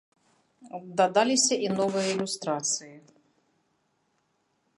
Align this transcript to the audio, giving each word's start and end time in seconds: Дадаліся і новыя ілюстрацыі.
Дадаліся 1.01 1.55
і 1.65 1.71
новыя 1.81 2.07
ілюстрацыі. 2.15 2.93